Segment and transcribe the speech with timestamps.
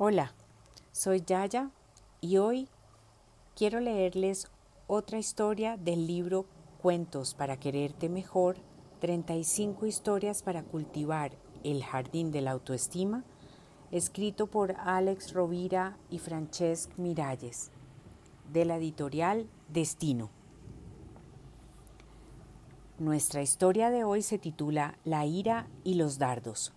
[0.00, 0.32] Hola,
[0.92, 1.72] soy Yaya
[2.20, 2.68] y hoy
[3.56, 4.46] quiero leerles
[4.86, 6.46] otra historia del libro
[6.80, 8.58] Cuentos para quererte mejor,
[9.00, 11.32] 35 historias para cultivar
[11.64, 13.24] el jardín de la autoestima,
[13.90, 17.72] escrito por Alex Rovira y Francesc Miralles,
[18.52, 20.30] de la editorial Destino.
[23.00, 26.72] Nuestra historia de hoy se titula La ira y los dardos.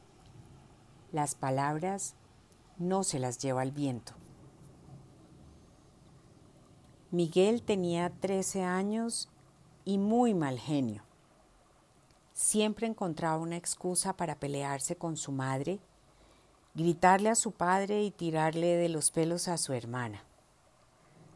[1.11, 2.15] Las palabras
[2.81, 4.13] no se las lleva el viento.
[7.11, 9.29] Miguel tenía 13 años
[9.83, 11.03] y muy mal genio.
[12.33, 15.79] Siempre encontraba una excusa para pelearse con su madre,
[16.73, 20.23] gritarle a su padre y tirarle de los pelos a su hermana.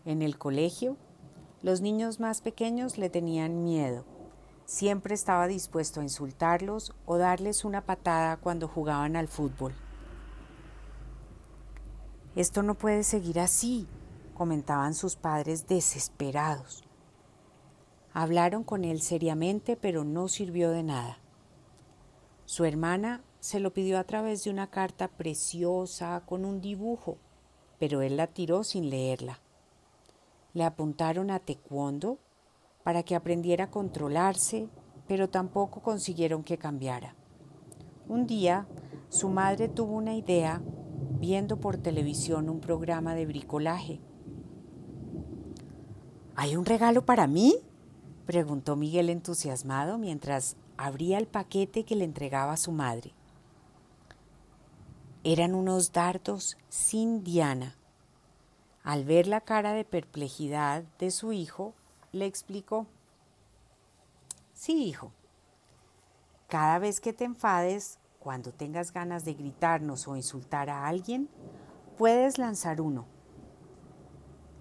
[0.05, 0.97] En el colegio,
[1.61, 4.05] los niños más pequeños le tenían miedo.
[4.65, 9.73] Siempre estaba dispuesto a insultarlos o darles una patada cuando jugaban al fútbol.
[12.35, 13.87] Esto no puede seguir así,
[14.33, 16.83] comentaban sus padres desesperados.
[18.13, 21.19] Hablaron con él seriamente, pero no sirvió de nada.
[22.43, 27.17] Su hermana se lo pidió a través de una carta preciosa con un dibujo,
[27.79, 29.39] pero él la tiró sin leerla.
[30.53, 32.19] Le apuntaron a taekwondo
[32.83, 34.67] para que aprendiera a controlarse,
[35.07, 37.15] pero tampoco consiguieron que cambiara.
[38.07, 38.67] Un día,
[39.09, 40.61] su madre tuvo una idea
[41.19, 43.99] viendo por televisión un programa de bricolaje.
[46.35, 47.55] ¿Hay un regalo para mí?
[48.25, 53.13] preguntó Miguel entusiasmado mientras abría el paquete que le entregaba a su madre.
[55.23, 57.75] Eran unos dardos sin diana.
[58.83, 61.73] Al ver la cara de perplejidad de su hijo,
[62.11, 62.85] le explicó,
[64.53, 65.11] Sí, hijo,
[66.47, 71.29] cada vez que te enfades cuando tengas ganas de gritarnos o insultar a alguien,
[71.95, 73.05] puedes lanzar uno.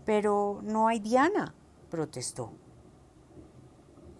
[0.04, 1.54] Pero no hay Diana,
[1.90, 2.52] protestó.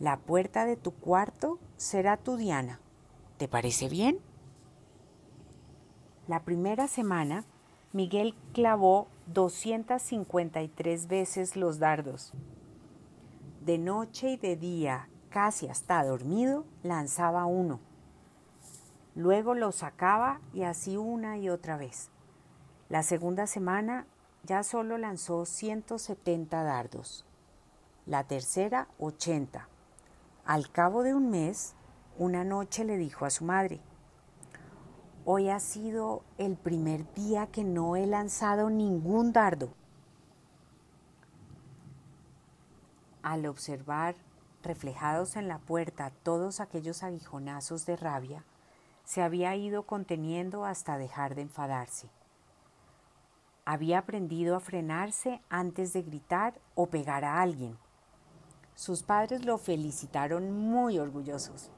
[0.00, 2.80] La puerta de tu cuarto será tu Diana.
[3.36, 4.18] ¿Te parece bien?
[6.26, 7.44] La primera semana,
[7.92, 12.32] Miguel clavó 253 veces los dardos.
[13.60, 17.80] De noche y de día, casi hasta dormido, lanzaba uno.
[19.14, 22.10] Luego lo sacaba y así una y otra vez.
[22.88, 24.06] La segunda semana
[24.42, 27.24] ya solo lanzó 170 dardos.
[28.06, 29.68] La tercera, 80.
[30.44, 31.74] Al cabo de un mes,
[32.18, 33.80] una noche le dijo a su madre,
[35.24, 39.70] Hoy ha sido el primer día que no he lanzado ningún dardo.
[43.22, 44.16] Al observar
[44.62, 48.44] reflejados en la puerta todos aquellos aguijonazos de rabia,
[49.04, 52.08] se había ido conteniendo hasta dejar de enfadarse.
[53.66, 57.78] Había aprendido a frenarse antes de gritar o pegar a alguien.
[58.74, 61.70] Sus padres lo felicitaron muy orgullosos.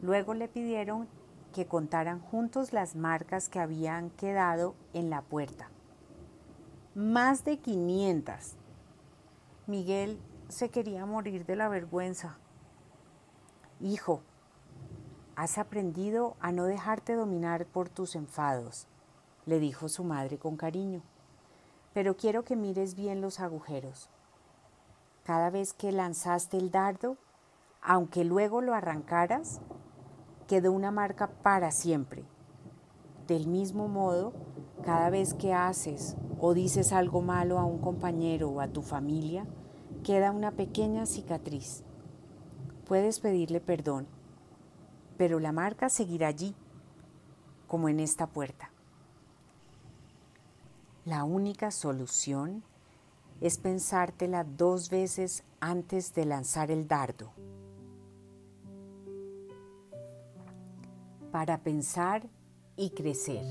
[0.00, 1.08] Luego le pidieron
[1.52, 5.70] que contaran juntos las marcas que habían quedado en la puerta.
[6.94, 8.56] Más de 500.
[9.66, 10.18] Miguel
[10.48, 12.38] se quería morir de la vergüenza.
[13.80, 14.22] Hijo,
[15.34, 18.86] Has aprendido a no dejarte dominar por tus enfados,
[19.46, 21.00] le dijo su madre con cariño.
[21.94, 24.10] Pero quiero que mires bien los agujeros.
[25.24, 27.16] Cada vez que lanzaste el dardo,
[27.80, 29.62] aunque luego lo arrancaras,
[30.48, 32.24] quedó una marca para siempre.
[33.26, 34.34] Del mismo modo,
[34.84, 39.46] cada vez que haces o dices algo malo a un compañero o a tu familia,
[40.04, 41.84] queda una pequeña cicatriz.
[42.84, 44.06] Puedes pedirle perdón
[45.22, 46.52] pero la marca seguirá allí,
[47.68, 48.72] como en esta puerta.
[51.04, 52.64] La única solución
[53.40, 57.30] es pensártela dos veces antes de lanzar el dardo.
[61.30, 62.28] Para pensar
[62.74, 63.44] y crecer.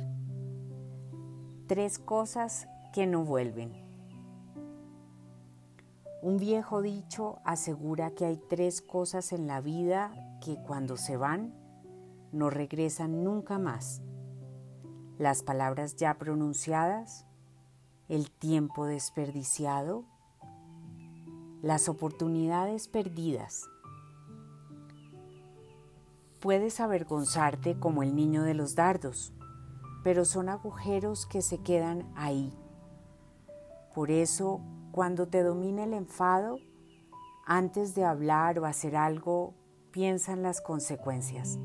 [1.67, 3.71] Tres cosas que no vuelven.
[6.21, 11.60] Un viejo dicho asegura que hay tres cosas en la vida que cuando se van
[12.31, 14.01] no regresan nunca más.
[15.17, 17.25] Las palabras ya pronunciadas,
[18.07, 20.05] el tiempo desperdiciado,
[21.61, 23.69] las oportunidades perdidas.
[26.39, 29.33] Puedes avergonzarte como el niño de los dardos,
[30.03, 32.51] pero son agujeros que se quedan ahí.
[33.93, 34.61] Por eso
[34.91, 36.57] cuando te domine el enfado,
[37.45, 39.53] antes de hablar o hacer algo,
[39.91, 41.59] piensa en las consecuencias.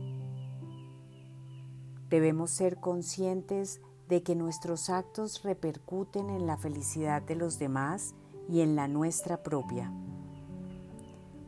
[2.09, 8.15] Debemos ser conscientes de que nuestros actos repercuten en la felicidad de los demás
[8.49, 9.93] y en la nuestra propia.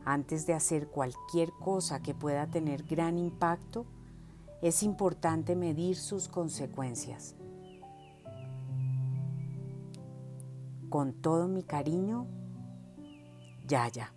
[0.03, 3.85] Antes de hacer cualquier cosa que pueda tener gran impacto,
[4.61, 7.35] es importante medir sus consecuencias.
[10.89, 12.27] Con todo mi cariño,
[13.67, 14.13] Yaya.